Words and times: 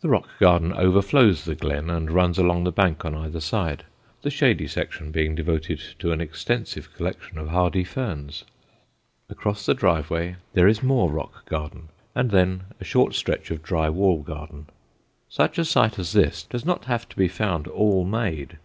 The 0.00 0.08
rock 0.08 0.28
garden 0.38 0.72
overflows 0.72 1.44
the 1.44 1.56
glen 1.56 1.90
and 1.90 2.08
runs 2.08 2.38
along 2.38 2.62
the 2.62 2.70
bank 2.70 3.04
on 3.04 3.16
either 3.16 3.40
side, 3.40 3.82
the 4.22 4.30
shady 4.30 4.68
section 4.68 5.10
being 5.10 5.34
devoted 5.34 5.80
to 5.98 6.12
an 6.12 6.20
extensive 6.20 6.94
collection 6.94 7.36
of 7.36 7.48
hardy 7.48 7.82
ferns. 7.82 8.44
Across 9.28 9.66
the 9.66 9.74
driveway 9.74 10.36
there 10.52 10.68
is 10.68 10.84
more 10.84 11.10
rock 11.10 11.44
garden 11.46 11.88
and 12.14 12.30
then 12.30 12.62
a 12.78 12.84
short 12.84 13.16
stretch 13.16 13.50
of 13.50 13.64
dry 13.64 13.90
wall 13.90 14.22
garden. 14.22 14.66
Such 15.28 15.58
a 15.58 15.64
site 15.64 15.98
as 15.98 16.12
this 16.12 16.44
does 16.44 16.64
not 16.64 16.84
have 16.84 17.08
to 17.08 17.16
be 17.16 17.26
found 17.26 17.66
all 17.66 18.04
made. 18.04 18.58